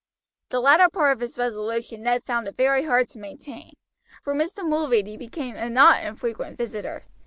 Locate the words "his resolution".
1.19-2.01